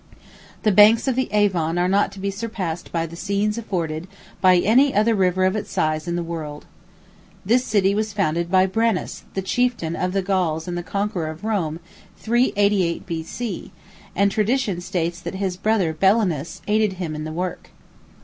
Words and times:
The 0.63 0.71
banks 0.71 1.07
of 1.07 1.15
the 1.15 1.31
Avon 1.31 1.77
are 1.77 1.87
not 1.87 2.11
to 2.13 2.19
be 2.19 2.31
surpassed 2.31 2.91
by 2.91 3.05
the 3.05 3.15
scenes 3.15 3.59
afforded 3.59 4.07
by 4.41 4.57
any 4.57 4.95
other 4.95 5.13
river 5.13 5.45
of 5.45 5.55
its 5.55 5.71
size 5.71 6.07
in 6.07 6.15
the 6.15 6.23
world. 6.23 6.65
This 7.45 7.63
city 7.65 7.93
was 7.93 8.11
founded 8.11 8.49
by 8.49 8.65
Brennus, 8.65 9.25
the 9.35 9.43
chieftain 9.43 9.95
of 9.95 10.13
the 10.13 10.23
Gauls 10.23 10.67
and 10.67 10.75
the 10.75 10.81
conqueror 10.81 11.27
of 11.27 11.43
Rome, 11.43 11.79
388 12.17 13.05
B.C., 13.05 13.71
and 14.15 14.31
tradition 14.31 14.81
states 14.81 15.21
that 15.21 15.35
his 15.35 15.55
brother 15.55 15.93
Belinus 15.93 16.61
aided 16.67 16.93
him 16.93 17.13
in 17.13 17.23
the 17.23 17.31
work. 17.31 17.69